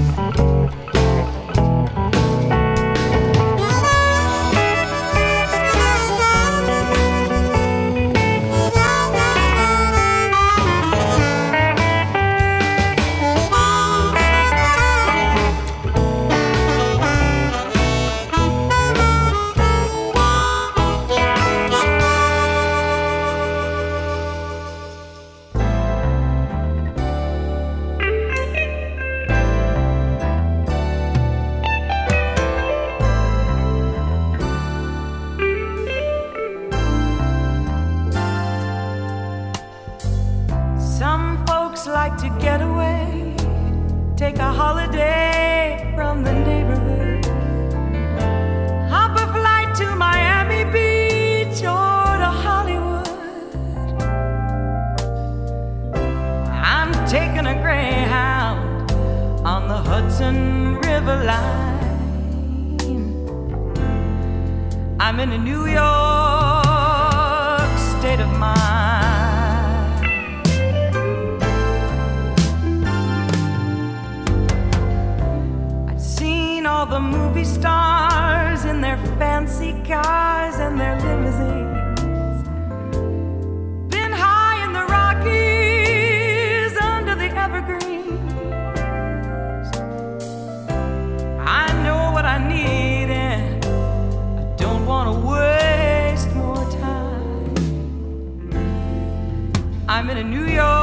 the 76.91 76.99
movie 76.99 77.45
stars 77.45 78.65
in 78.65 78.81
their 78.81 78.97
fancy 79.17 79.71
cars 79.87 80.55
and 80.55 80.77
their 80.77 80.99
limousines. 80.99 82.43
Been 83.89 84.11
high 84.11 84.61
in 84.65 84.73
the 84.73 84.85
Rockies 84.97 86.75
under 86.81 87.15
the 87.15 87.29
evergreens. 87.45 88.19
I 91.39 91.71
know 91.85 92.11
what 92.11 92.25
I 92.25 92.37
need 92.45 93.09
and 93.09 93.65
I 93.65 94.53
don't 94.57 94.85
want 94.85 95.07
to 95.13 95.15
waste 95.31 96.29
more 96.35 96.65
time. 96.71 97.55
I'm 99.87 100.09
in 100.09 100.17
a 100.17 100.23
New 100.25 100.45
York 100.45 100.80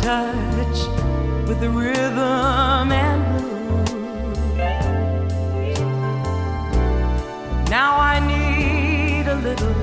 touch 0.00 0.78
with 1.46 1.60
the 1.60 1.68
rhythm 1.68 2.90
and 2.90 3.20
blues. 3.36 3.88
Now 7.68 7.98
I 8.00 8.18
need 8.20 9.26
a 9.26 9.34
little 9.36 9.74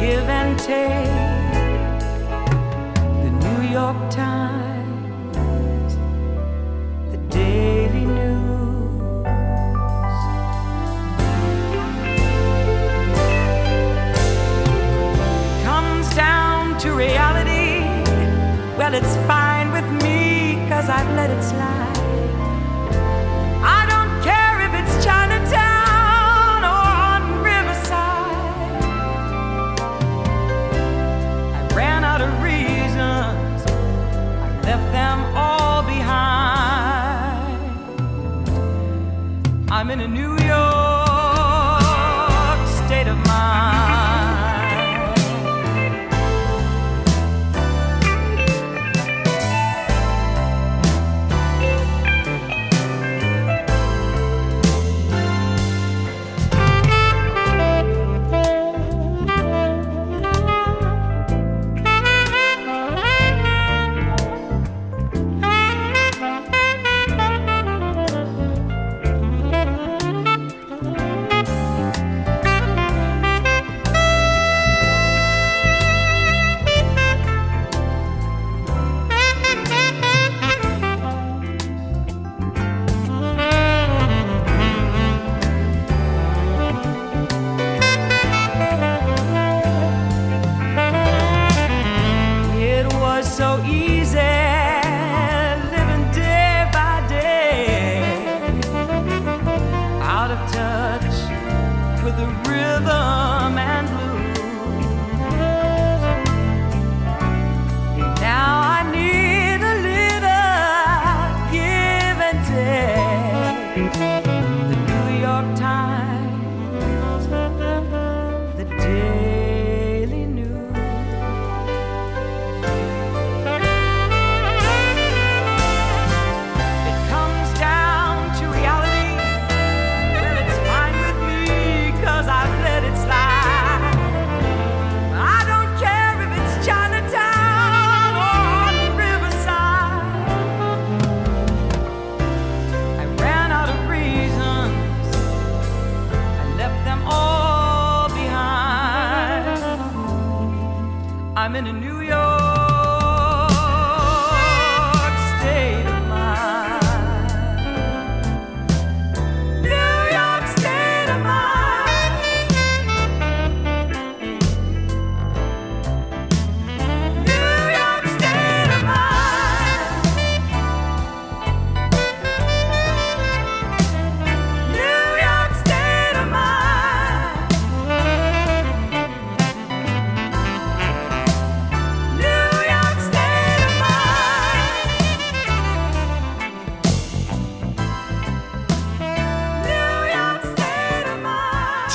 give 0.00 0.28
and 0.28 0.58
take. 0.58 1.19
Well, 18.90 19.04
it's 19.04 19.16
fine 19.28 19.70
with 19.70 19.88
me, 20.02 20.56
cause 20.68 20.88
I've 20.88 21.14
let 21.14 21.30
it 21.30 21.40
slide. 21.44 21.96
I 23.62 23.86
don't 23.86 24.20
care 24.20 24.62
if 24.66 24.74
it's 24.80 25.04
Chinatown 25.04 26.64
or 26.64 26.86
on 27.06 27.22
Riverside. 27.40 28.82
I 31.54 31.68
ran 31.72 32.02
out 32.02 32.20
of 32.20 32.42
reasons, 32.42 33.62
I 33.70 34.60
left 34.64 34.90
them 34.90 35.18
all 35.36 35.84
behind. 35.84 37.60
I'm 39.70 39.90
in 39.92 40.00
a 40.00 40.08
New 40.08 40.39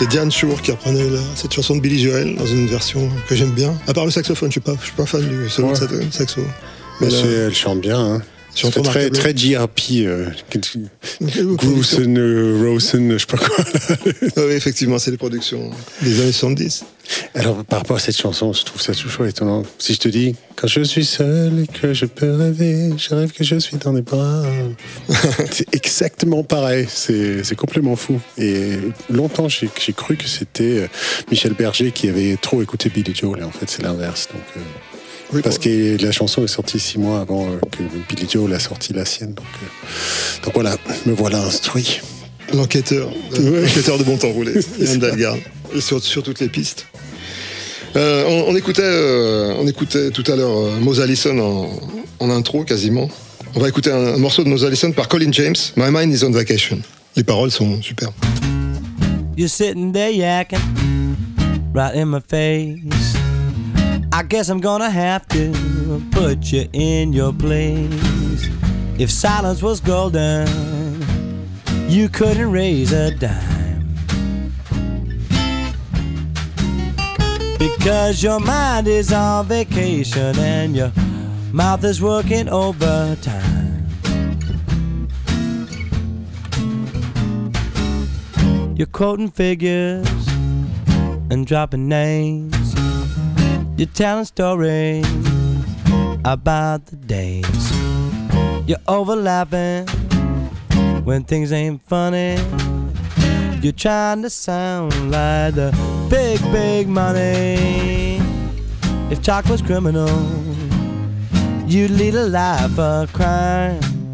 Diane 0.08 0.32
Shore 0.32 0.62
qui 0.62 0.72
reprenait 0.72 1.10
la- 1.10 1.20
cette 1.36 1.54
chanson 1.54 1.76
de 1.76 1.82
Billy 1.82 2.00
Joel 2.00 2.36
dans 2.36 2.46
une 2.46 2.68
version 2.68 3.10
que 3.28 3.36
j'aime 3.36 3.52
bien. 3.52 3.74
À 3.88 3.94
part 3.94 4.06
le 4.06 4.12
saxophone, 4.12 4.50
je 4.50 4.54
suis 4.54 4.60
pas, 4.62 4.76
je 4.80 4.86
suis 4.86 4.94
pas 4.96 5.06
fan 5.06 5.22
du 5.28 5.50
solo 5.50 5.70
Ouais. 5.70 5.76
saxo. 6.12 6.42
Mais 7.02 7.08
Mais 7.08 7.10
là, 7.14 7.20
c'est- 7.22 7.28
elle 7.28 7.56
chante 7.56 7.82
bien. 7.82 8.00
Hein. 8.00 8.22
C'est 8.56 8.82
très, 8.82 9.10
très 9.10 9.36
JRP. 9.36 9.80
Euh, 10.02 10.30
Grusen, 11.22 12.18
euh, 12.18 12.64
Rosen, 12.64 13.12
je 13.12 13.18
sais 13.18 13.26
pas 13.26 13.38
quoi. 13.38 13.56
Oui, 14.48 14.54
effectivement, 14.54 14.98
c'est 14.98 15.12
les 15.12 15.18
productions 15.18 15.72
des 16.02 16.22
années 16.22 16.32
70. 16.32 16.86
Alors, 17.36 17.64
par 17.66 17.80
rapport 17.80 17.98
à 17.98 18.00
cette 18.00 18.18
chanson, 18.18 18.54
je 18.54 18.64
trouve 18.64 18.82
ça 18.82 18.94
toujours 18.94 19.26
étonnant. 19.26 19.64
Si 19.78 19.94
je 19.94 20.00
te 20.00 20.08
dis, 20.08 20.36
quand 20.56 20.68
je 20.68 20.82
suis 20.82 21.06
seul 21.06 21.64
et 21.64 21.68
que 21.68 21.94
je 21.94 22.06
peux 22.06 22.32
rêver, 22.32 22.92
je 22.98 23.14
rêve 23.14 23.32
que 23.32 23.44
je 23.44 23.58
suis 23.58 23.78
dans 23.78 23.92
les 23.92 24.02
bras. 24.02 24.44
c'est 25.52 25.74
exactement 25.76 26.44
pareil. 26.44 26.88
C'est 26.90 27.44
c'est 27.44 27.56
complètement 27.56 27.96
fou. 27.96 28.20
Et 28.38 28.78
longtemps, 29.10 29.50
j'ai 29.50 29.70
j'ai 29.80 29.94
cru 29.94 30.16
que 30.16 30.28
c'était 30.28 30.80
euh, 30.80 30.88
Michel 31.30 31.54
Berger 31.54 31.92
qui 31.92 32.10
avait 32.10 32.38
trop 32.42 32.62
écouté 32.62 32.90
Billy 32.90 33.14
Joel. 33.14 33.42
Et 33.42 33.44
en 33.44 33.52
fait, 33.52 33.70
c'est 33.70 33.84
l'inverse. 33.84 34.30
Donc, 34.32 34.44
euh, 34.58 34.95
Oui, 35.36 35.42
parce 35.42 35.58
que 35.58 36.02
la 36.02 36.14
chanson 36.14 36.46
est 36.46 36.48
sortie 36.48 36.80
six 36.80 36.98
mois 36.98 37.20
avant 37.20 37.46
euh, 37.46 37.60
que 37.70 37.84
Billy 38.08 38.26
Joel 38.30 38.54
a 38.54 38.60
sorti 38.60 38.94
la 38.94 39.04
sienne. 39.04 39.34
Donc, 39.34 39.46
euh, 39.62 40.46
donc 40.46 40.54
voilà, 40.54 40.78
me 41.06 41.12
voilà 41.14 41.44
instruit. 41.44 42.00
L'enquêteur, 42.54 43.10
de, 43.38 43.62
l'enquêteur 43.62 43.98
de 43.98 44.04
bon 44.04 44.16
temps 44.18 44.32
roulé, 44.32 44.54
Yann 44.80 45.40
et 45.76 45.82
sur, 45.82 46.02
sur 46.02 46.24
toutes 46.24 46.40
les 46.40 46.48
pistes. 46.48 46.88
Euh, 47.96 48.24
on, 48.28 48.54
on 48.54 48.56
écoutait, 48.56 48.82
euh, 48.84 49.56
on 49.60 49.68
écoutait 49.68 50.12
tout 50.12 50.24
à 50.32 50.36
l'heure 50.36 50.58
euh, 50.58 50.80
Mose 50.80 51.02
Allison 51.02 51.38
en, 51.40 51.70
en 52.20 52.30
intro 52.30 52.64
quasiment. 52.64 53.10
On 53.56 53.60
va 53.60 53.68
écouter 53.68 53.92
un, 53.92 54.16
un 54.16 54.18
morceau 54.18 54.44
de 54.44 54.50
Mose 54.50 54.64
Allison 54.64 54.92
par 54.92 55.08
Colin 55.08 55.32
James, 55.32 55.56
My 55.76 55.90
Mind 55.92 56.14
is 56.14 56.24
on 56.24 56.32
Vacation. 56.32 56.80
Les 57.16 57.24
paroles 57.24 57.52
sont 57.52 57.82
superbes. 57.82 58.14
You're 59.38 59.50
sitting 59.50 59.92
there 59.92 60.12
yakking 60.12 60.60
right 61.74 61.96
in 61.96 62.06
my 62.06 62.22
face. 62.22 63.15
I 64.18 64.24
guess 64.24 64.48
I'm 64.48 64.62
gonna 64.62 64.90
have 64.90 65.28
to 65.28 66.02
put 66.12 66.50
you 66.50 66.70
in 66.72 67.12
your 67.12 67.34
place. 67.34 68.48
If 68.98 69.12
silence 69.12 69.62
was 69.62 69.82
golden, 69.82 70.48
you 71.90 72.08
couldn't 72.08 72.50
raise 72.50 72.94
a 72.94 73.14
dime. 73.14 73.94
Because 77.60 78.24
your 78.24 78.40
mind 78.40 78.88
is 78.88 79.12
on 79.12 79.48
vacation 79.48 80.40
and 80.40 80.74
your 80.78 80.94
mouth 81.52 81.84
is 81.84 82.02
working 82.02 82.48
overtime. 82.48 83.86
You're 88.78 88.88
quoting 88.88 89.30
figures 89.30 90.08
and 91.30 91.46
dropping 91.46 91.90
names. 91.90 92.65
You're 93.78 93.88
telling 93.88 94.24
stories 94.24 95.06
about 96.24 96.86
the 96.86 96.96
days. 96.96 97.72
You're 98.66 98.78
overlapping 98.88 99.86
when 101.04 101.26
things 101.26 101.52
ain't 101.52 101.82
funny. 101.82 102.38
You're 103.62 103.74
trying 103.74 104.22
to 104.22 104.30
sound 104.30 104.94
like 105.12 105.56
the 105.56 105.76
big, 106.10 106.40
big 106.54 106.88
money. 106.88 108.22
If 109.12 109.22
talk 109.22 109.44
was 109.48 109.62
criminal, 109.62 110.08
you'd 111.68 111.92
lead 111.92 112.16
a 112.16 112.28
life 112.28 112.80
of 112.80 113.12
crime. 113.12 114.05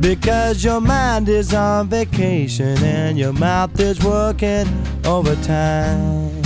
Because 0.00 0.64
your 0.64 0.80
mind 0.80 1.28
is 1.28 1.52
on 1.52 1.88
vacation 1.88 2.82
and 2.82 3.18
your 3.18 3.34
mouth 3.34 3.78
is 3.78 4.02
working 4.02 4.66
overtime. 5.04 6.39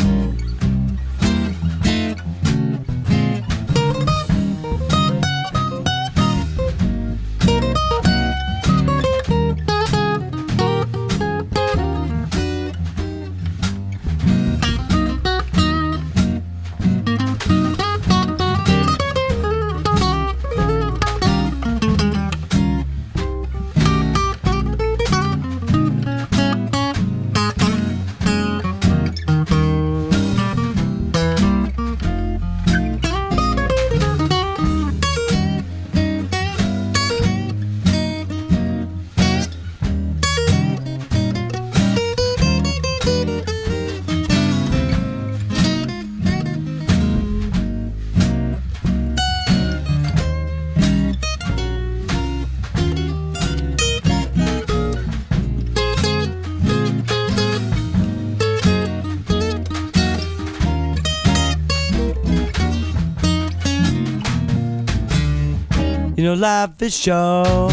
You 66.35 66.41
know, 66.41 66.47
life 66.49 66.83
is 66.83 66.97
short 66.97 67.73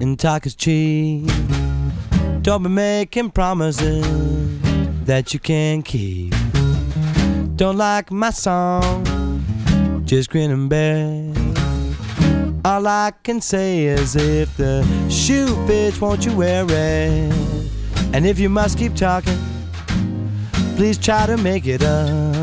and 0.00 0.18
talk 0.18 0.46
is 0.46 0.56
cheap. 0.56 1.30
Don't 2.40 2.64
be 2.64 2.68
making 2.68 3.30
promises 3.30 4.04
that 5.04 5.32
you 5.32 5.38
can't 5.38 5.84
keep. 5.84 6.34
Don't 7.54 7.76
like 7.76 8.10
my 8.10 8.30
song, 8.30 9.04
just 10.04 10.30
grin 10.30 10.50
and 10.50 10.68
bear. 10.68 11.32
All 12.64 12.84
I 12.84 13.12
can 13.22 13.40
say 13.40 13.84
is 13.84 14.16
if 14.16 14.56
the 14.56 14.82
shoe 15.08 15.46
fits, 15.68 16.00
won't 16.00 16.26
you 16.26 16.34
wear 16.34 16.64
it? 16.68 17.32
And 18.12 18.26
if 18.26 18.40
you 18.40 18.48
must 18.48 18.76
keep 18.76 18.96
talking, 18.96 19.38
please 20.74 20.98
try 20.98 21.26
to 21.26 21.36
make 21.36 21.66
it 21.66 21.82
a 21.82 22.41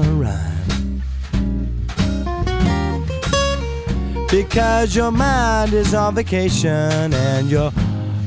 Because 4.31 4.95
your 4.95 5.11
mind 5.11 5.73
is 5.73 5.95
on 5.95 6.13
vacation 6.13 6.61
and 6.61 7.49
your 7.49 7.71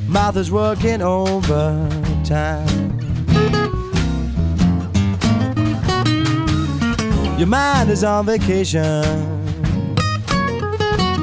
mouth 0.09 0.37
is 0.37 0.51
working 0.51 1.01
overtime. 1.01 2.67
Your 7.39 7.47
mind 7.47 7.89
is 7.91 8.03
on 8.03 8.27
vacation. 8.27 9.05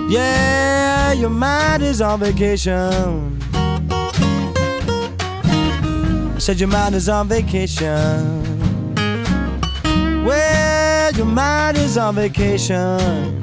Yeah, 0.10 1.12
your 1.12 1.30
mind 1.30 1.84
is 1.84 2.00
on 2.00 2.22
vacation. 2.22 3.38
Said 6.40 6.58
your 6.58 6.70
mind 6.70 6.96
is 6.96 7.10
on 7.10 7.28
vacation. 7.28 8.96
Well, 10.24 11.12
your 11.12 11.26
mind 11.26 11.78
is 11.78 11.98
on 11.98 12.16
vacation. 12.16 13.39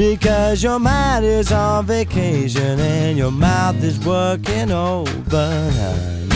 Because 0.00 0.62
your 0.62 0.78
mind 0.78 1.26
is 1.26 1.52
on 1.52 1.84
vacation 1.84 2.80
and 2.80 3.18
your 3.18 3.30
mouth 3.30 3.84
is 3.84 3.98
working 3.98 4.72
overtime. 4.72 6.30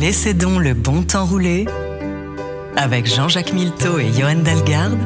Laissez 0.00 0.32
donc 0.32 0.62
le 0.62 0.72
bon 0.72 1.02
temps 1.02 1.26
rouler 1.26 1.66
avec 2.74 3.04
Jean-Jacques 3.04 3.52
Milteau 3.52 3.98
et 3.98 4.10
Johan 4.18 4.36
Dalgarde 4.36 4.96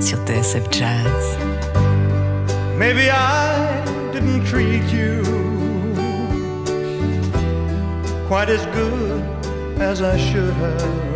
sur 0.00 0.16
TSF 0.24 0.70
Jazz. 0.70 1.36
Maybe 2.78 3.10
I 3.10 3.84
didn't 4.14 4.46
treat 4.46 4.90
you 4.90 5.22
quite 8.28 8.48
as 8.48 8.64
good 8.74 9.22
as 9.78 10.00
I 10.00 10.16
should 10.16 10.54
have. 10.54 11.15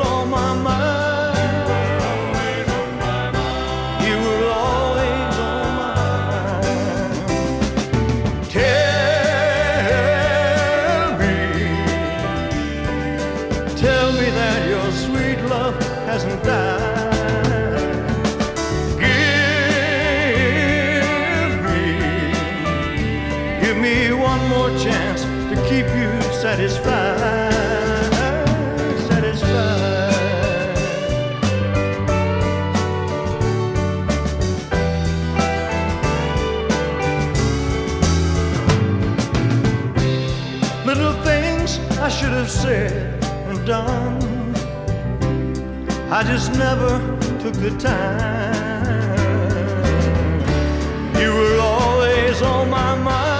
On 0.00 0.30
my 0.30 0.54
mind. 0.54 0.95
I 42.06 42.08
should 42.08 42.34
have 42.34 42.48
said 42.48 43.24
and 43.48 43.66
done. 43.66 44.54
I 46.08 46.22
just 46.22 46.52
never 46.52 47.00
took 47.40 47.54
the 47.54 47.76
time. 47.80 48.54
You 51.20 51.34
were 51.34 51.58
always 51.58 52.42
on 52.42 52.70
my 52.70 52.94
mind. 52.94 53.35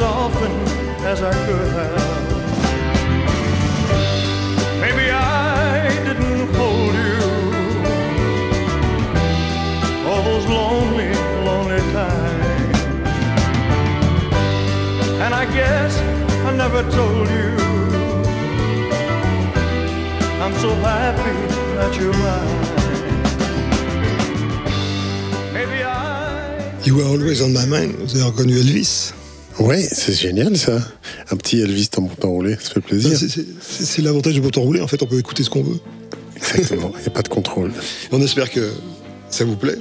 As 0.00 0.06
often 0.06 0.52
as 1.04 1.22
I 1.22 1.32
could 1.46 1.68
have. 1.78 2.22
Maybe 4.80 5.10
I 5.10 5.88
didn't 6.06 6.46
hold 6.54 6.94
you 7.04 7.20
all 10.08 10.22
those 10.22 10.46
lonely, 10.46 11.12
lonely 11.44 11.82
times. 11.92 12.78
And 15.24 15.34
I 15.34 15.44
guess 15.58 15.92
I 16.48 16.50
never 16.56 16.82
told 16.98 17.28
you 17.28 17.50
I'm 20.42 20.54
so 20.64 20.70
happy 20.76 21.36
that 21.76 21.92
you're 21.98 22.16
mine. 22.24 22.58
You 26.82 26.96
were 26.96 27.04
always 27.04 27.42
on 27.42 27.52
my 27.52 27.66
mind. 27.66 27.94
Vous 28.00 28.16
avez 28.16 28.30
reconnu 28.30 28.56
Elvis 28.58 29.12
Oui, 29.60 29.82
c'est 29.82 30.14
génial 30.14 30.56
ça. 30.56 30.78
Un 31.30 31.36
petit 31.36 31.60
Elvis 31.60 31.90
en 31.98 32.02
bouton 32.02 32.30
roulé, 32.30 32.56
ça 32.60 32.72
fait 32.72 32.80
plaisir. 32.80 33.18
C'est 33.60 34.02
l'avantage 34.02 34.34
du 34.34 34.40
bouton 34.40 34.62
roulé, 34.62 34.80
en 34.80 34.86
fait, 34.86 35.02
on 35.02 35.06
peut 35.06 35.18
écouter 35.18 35.42
ce 35.44 35.50
qu'on 35.50 35.62
veut. 35.62 35.78
Exactement, 36.36 36.92
il 36.96 37.02
n'y 37.02 37.08
a 37.08 37.10
pas 37.10 37.22
de 37.22 37.28
contrôle. 37.28 37.70
On 38.12 38.22
espère 38.22 38.50
que 38.50 38.70
ça 39.28 39.44
vous 39.44 39.56
plaît. 39.56 39.76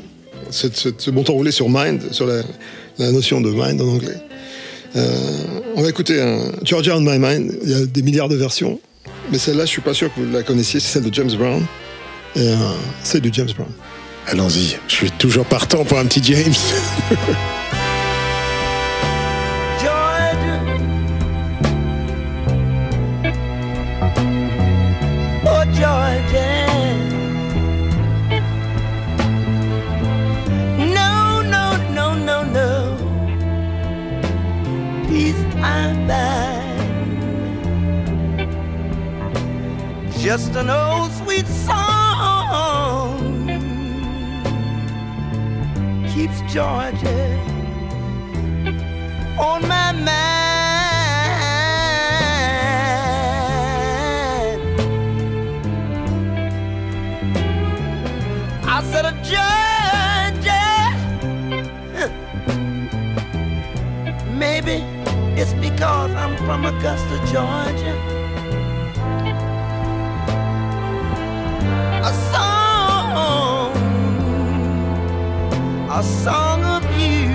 Ce, 0.52 0.68
ce, 0.74 1.10
bon 1.10 1.24
temps 1.24 1.34
roulé 1.34 1.52
sur 1.52 1.70
Mind, 1.70 2.12
sur 2.12 2.28
la, 2.28 2.44
notion 3.12 3.40
de 3.40 3.50
Mind 3.50 3.80
en 3.82 3.88
anglais. 3.88 4.18
Euh, 4.96 5.38
on 5.76 5.82
va 5.82 5.90
écouter 5.90 6.20
un 6.22 6.52
Georgia 6.64 6.98
on 6.98 7.02
My 7.02 7.18
Mind. 7.18 7.58
Il 7.64 7.70
y 7.70 7.74
a 7.74 7.86
des 7.86 8.02
milliards 8.02 8.28
de 8.28 8.36
versions, 8.36 8.80
mais 9.32 9.38
celle-là, 9.38 9.66
je 9.66 9.70
suis 9.70 9.82
pas 9.82 9.94
sûr 9.94 10.14
que 10.14 10.20
vous 10.20 10.32
la 10.34 10.44
connaissiez. 10.44 10.82
C'est 10.82 10.94
celle 10.94 11.04
de 11.10 11.14
James 11.14 11.32
Brown. 11.38 11.64
Euh, 12.36 12.56
c'est 13.04 13.22
du 13.22 13.30
James 13.32 13.52
Brown. 13.56 13.72
Allons-y. 14.28 14.76
Je 14.88 14.94
suis 14.94 15.12
toujours 15.12 15.46
partant 15.46 15.86
pour 15.86 15.98
un 15.98 16.06
petit 16.06 16.22
James. 16.24 16.54
I'm. 35.62 36.00
Just 40.20 40.54
an 40.56 40.70
old 40.70 41.12
sweet 41.14 41.48
song 41.48 41.78
keeps 46.14 46.42
Georgia 46.54 47.40
on 49.40 49.62
my 49.68 49.94
mind. 49.94 50.39
because 65.80 66.12
I'm 66.12 66.36
from 66.36 66.66
Augusta, 66.66 67.18
Georgia. 67.32 67.96
A 72.04 72.14
song, 72.34 73.72
a 75.90 76.04
song 76.04 76.66
of 76.66 76.84
you 77.00 77.30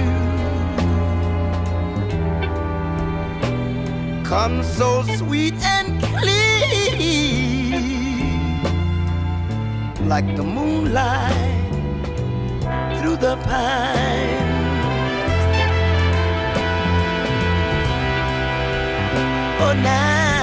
comes 4.28 4.66
so 4.76 5.02
sweet 5.16 5.54
and 5.64 6.02
clear 6.02 7.80
like 10.04 10.36
the 10.36 10.44
moonlight 10.44 11.32
through 13.00 13.16
the 13.16 13.36
pines. 13.44 14.53
for 19.64 19.74
now. 19.74 20.33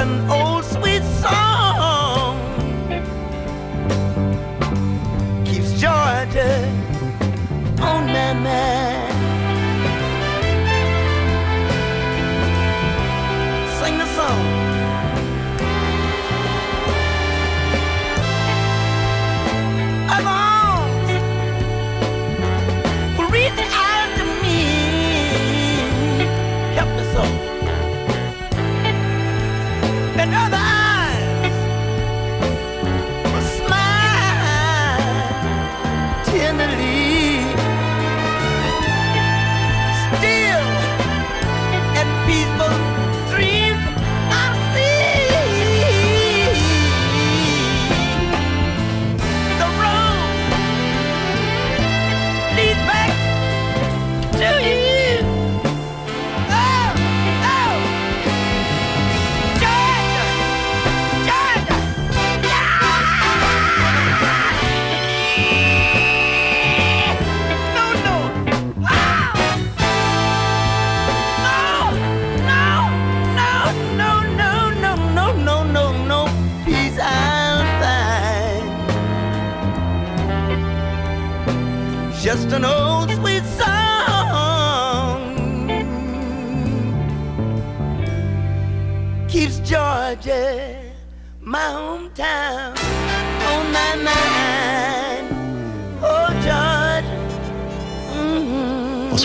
Oh. 0.00 0.37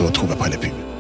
se 0.04 0.08
retrouve 0.08 0.34
après 0.34 0.50
la 0.50 0.58
pub. 0.58 0.93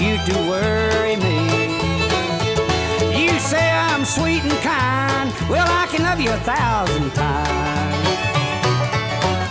You 0.00 0.16
to 0.16 0.34
worry 0.48 1.16
me. 1.16 1.38
You 3.22 3.38
say 3.38 3.70
I'm 3.70 4.04
sweet 4.04 4.42
and 4.42 4.58
kind. 4.62 5.30
Well, 5.50 5.66
I 5.68 5.86
can 5.90 6.02
love 6.02 6.20
you 6.20 6.30
a 6.30 6.38
thousand 6.38 7.10
times. 7.12 8.06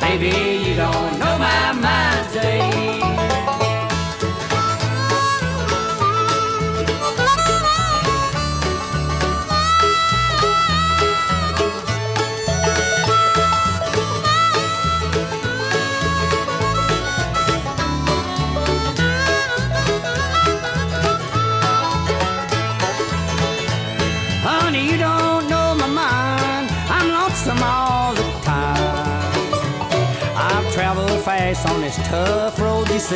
Baby, 0.02 0.36
you 0.66 0.76
don't 0.76 1.20
know 1.20 1.38
my 1.38 1.72
mind 1.74 2.34
today. 2.34 2.79
This. 31.90 33.14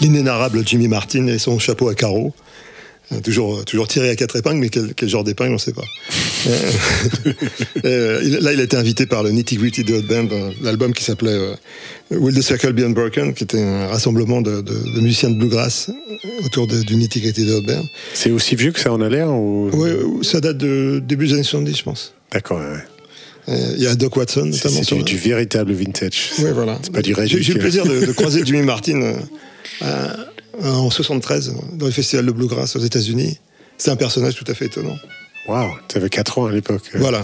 L'inénarrable 0.00 0.66
Jimmy 0.66 0.88
Martin 0.88 1.26
et 1.26 1.38
son 1.38 1.58
chapeau 1.58 1.88
à 1.88 1.94
carreaux. 1.94 2.32
Euh, 3.12 3.20
Toujours, 3.20 3.64
toujours 3.64 3.88
tiré 3.88 4.10
à 4.10 4.16
quatre 4.16 4.36
épingles, 4.36 4.58
mais 4.58 4.68
quel, 4.68 4.94
quel 4.94 5.08
genre 5.08 5.24
d'épingle, 5.24 5.50
on 5.50 5.54
ne 5.54 5.58
sait 5.58 5.72
pas. 5.72 5.84
Euh, 6.46 7.32
euh, 7.84 8.40
là, 8.40 8.52
il 8.52 8.60
a 8.60 8.62
été 8.62 8.76
invité 8.76 9.06
par 9.06 9.22
le 9.22 9.30
Nitty 9.30 9.56
Gritty 9.56 9.84
Dirt 9.84 10.04
Band, 10.06 10.28
un 10.62 10.66
album 10.66 10.92
qui 10.94 11.04
s'appelait 11.04 11.30
euh, 11.30 11.54
Will 12.10 12.34
the 12.36 12.42
Circle 12.42 12.72
Be 12.72 12.80
Unbroken, 12.80 13.34
qui 13.34 13.44
était 13.44 13.62
un 13.62 13.88
rassemblement 13.88 14.40
de, 14.40 14.60
de- 14.60 14.94
de 14.94 15.00
musiciens 15.00 15.30
de 15.30 15.36
bluegrass 15.36 15.90
autour 16.44 16.66
de- 16.66 16.82
du 16.82 16.96
Nitty 16.96 17.20
Gritty 17.20 17.44
Dirt 17.44 17.62
Band. 17.64 17.84
C'est 18.14 18.30
aussi 18.30 18.56
vieux 18.56 18.72
que 18.72 18.80
ça 18.80 18.92
en 18.92 19.00
a 19.00 19.08
l'air 19.08 19.28
ou... 19.30 19.70
Ouais, 19.72 19.96
ça 20.22 20.40
date 20.40 20.58
de 20.58 21.02
début 21.06 21.26
des 21.28 21.34
années 21.34 21.42
70, 21.42 21.76
je 21.78 21.82
pense. 21.82 22.14
D'accord, 22.32 22.58
ouais. 22.58 22.78
Il 23.76 23.82
y 23.82 23.86
a 23.88 23.94
Doc 23.96 24.16
Watson, 24.16 24.50
C'est 24.52 24.68
notamment. 24.68 24.82
c'est 24.84 24.94
du, 24.96 25.02
du 25.02 25.16
véritable 25.16 25.72
vintage. 25.72 26.30
Ouais, 26.38 26.52
voilà. 26.52 26.78
C'est 26.82 26.92
pas 26.92 27.02
du 27.02 27.14
J'ai 27.26 27.42
j'ai 27.42 27.50
eu 27.50 27.54
le 27.54 27.60
plaisir 27.60 27.84
de, 27.84 28.06
de 28.06 28.12
croiser 28.12 28.42
Jimmy 28.44 28.62
Martin 28.62 29.14
euh, 29.82 30.08
en 30.62 30.88
73 30.88 31.54
dans 31.72 31.86
le 31.86 31.90
festival 31.92 32.26
de 32.26 32.30
bluegrass 32.30 32.76
aux 32.76 32.80
États-Unis. 32.80 33.38
C'est 33.76 33.90
un 33.90 33.96
personnage 33.96 34.36
tout 34.36 34.44
à 34.46 34.54
fait 34.54 34.66
étonnant. 34.66 34.96
Waouh, 35.48 35.70
t'avais 35.88 36.08
4 36.08 36.38
ans 36.38 36.46
à 36.46 36.52
l'époque. 36.52 36.82
Voilà. 36.94 37.22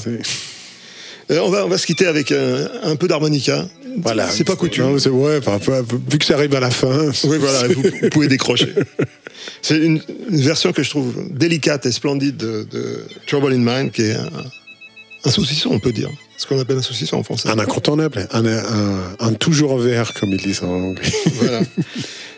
Euh, 1.31 1.39
on, 1.43 1.51
va, 1.51 1.65
on 1.65 1.69
va 1.69 1.79
se 1.79 1.87
quitter 1.87 2.07
avec 2.07 2.31
un, 2.33 2.69
un 2.85 2.97
peu 2.97 3.09
d'harmonica. 3.09 3.67
Voilà. 3.99 4.29
C'est 4.31 4.45
pas 4.45 4.57
coutume. 4.57 4.85
Non, 4.85 4.93
ouais, 4.93 5.41
peu- 5.41 5.83
vu 6.11 6.19
que 6.19 6.25
ça 6.25 6.35
arrive 6.35 6.55
à 6.55 6.61
la 6.61 6.71
fin. 6.71 7.11
Oui, 7.25 7.39
voilà, 7.39 7.67
vous, 7.69 7.83
vous 7.83 8.09
pouvez 8.11 8.29
décrocher. 8.29 8.75
C'est 9.63 9.77
une, 9.79 10.01
une 10.31 10.41
version 10.41 10.73
que 10.73 10.83
je 10.83 10.91
trouve 10.91 11.15
délicate 11.31 11.87
et 11.87 11.93
splendide 11.93 12.37
de, 12.37 12.67
de 12.71 13.05
Trouble 13.27 13.53
in 13.53 13.59
Mind, 13.59 13.93
qui 13.93 14.03
est 14.03 14.15
un, 14.15 14.29
un 15.25 15.31
saucisson, 15.31 15.71
on 15.73 15.79
peut 15.81 15.93
dire. 15.93 16.11
Ce 16.37 16.47
qu'on 16.47 16.61
appelle 16.61 16.77
un 16.79 16.83
saucisson 16.83 17.17
en 17.17 17.23
français. 17.23 17.49
Un 17.49 17.59
incontournable, 17.59 18.29
un, 18.33 18.45
un, 18.47 19.17
un 19.19 19.33
toujours 19.35 19.79
vert, 19.79 20.13
comme 20.15 20.31
ils 20.31 20.43
disent 20.43 20.63
en 20.63 20.69
anglais. 20.69 21.13
Voilà. 21.35 21.61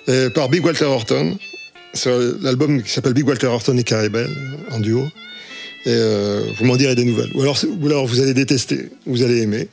Euh, 0.08 0.30
par 0.30 0.48
Big 0.48 0.64
Walter 0.64 0.86
Horton, 0.86 1.36
sur 1.92 2.18
l'album 2.40 2.82
qui 2.82 2.90
s'appelle 2.90 3.12
Big 3.12 3.26
Walter 3.28 3.48
Horton 3.48 3.76
et 3.76 3.84
Caribel, 3.84 4.26
en 4.70 4.80
duo. 4.80 5.06
Et 5.88 5.94
euh, 5.94 6.42
vous 6.58 6.66
m'en 6.66 6.76
direz 6.76 6.94
des 6.94 7.04
nouvelles. 7.04 7.30
Ou 7.34 7.40
alors, 7.40 7.56
c'est- 7.56 7.66
ou 7.66 7.86
alors 7.86 8.06
vous 8.06 8.20
allez 8.20 8.34
détester, 8.34 8.90
vous 9.06 9.22
allez 9.22 9.40
aimer. 9.42 9.68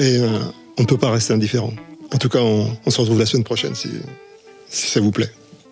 Et 0.00 0.16
euh, 0.18 0.28
on 0.76 0.82
ne 0.82 0.86
peut 0.88 0.96
pas 0.98 1.10
rester 1.10 1.32
indifférent. 1.34 1.72
En 2.12 2.18
tout 2.18 2.28
cas, 2.28 2.40
on, 2.40 2.66
on 2.84 2.90
se 2.90 3.00
retrouve 3.00 3.18
la 3.20 3.26
semaine 3.26 3.44
prochaine 3.44 3.74
si, 3.76 3.88
si 4.68 4.88
ça 4.90 5.00
vous 5.00 5.12
plaît. 5.12 5.30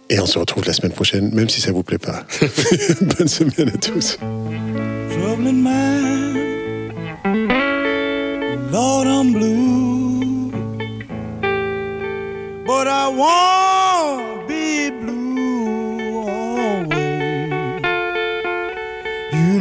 Et 0.09 0.20
on 0.20 0.26
se 0.26 0.38
retrouve 0.38 0.64
la 0.64 0.72
semaine 0.72 0.93
prochaine, 0.93 1.30
même 1.34 1.49
si 1.49 1.61
ça 1.61 1.72
vous 1.72 1.82
plaît 1.82 1.99
pas. 1.99 2.24
Bonne 3.18 3.28
semaine 3.28 3.68
à 3.74 3.78
tous. 3.78 4.16
trouble 5.11 5.49
in 5.49 5.62
mind. 5.62 6.36
Lord, 8.72 9.07
I'm 9.09 9.32
blue, 9.32 10.53
but 12.64 12.86
I 12.86 13.09
won't 13.09 14.39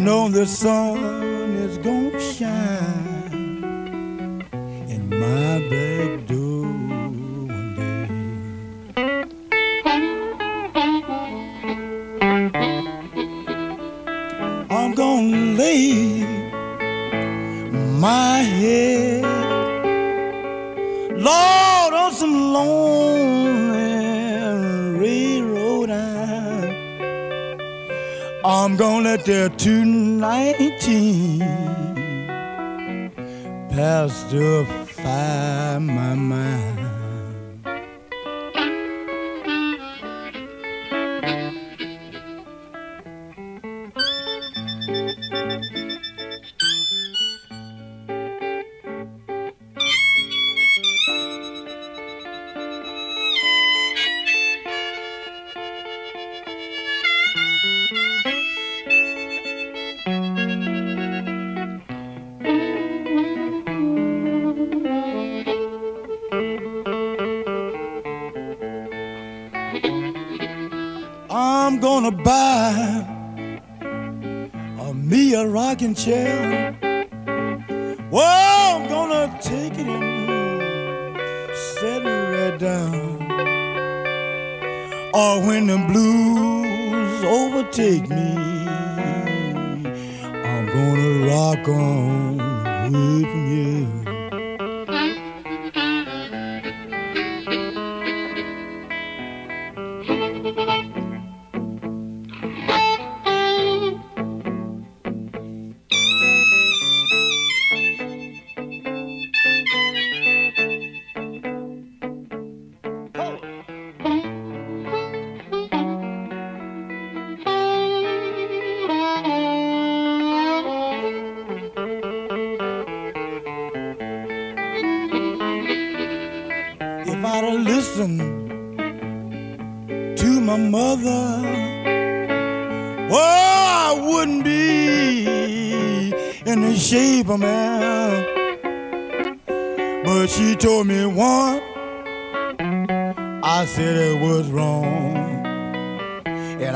know 0.09 0.27
the 0.27 0.47
sun 0.47 0.97
is 1.67 1.77
gonna 1.77 2.19
shine 2.19 3.31
in 4.93 5.01
my 5.23 5.59
back 5.69 6.25
door 6.25 6.38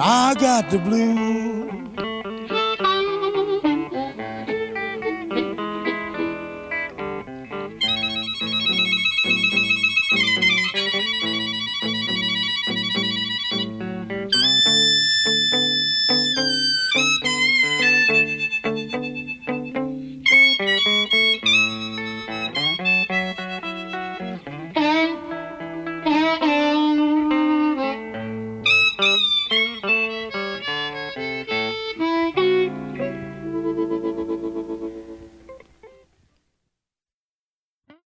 I 0.06 0.34
got 0.34 0.70
the 0.70 0.80
blues. 0.80 1.23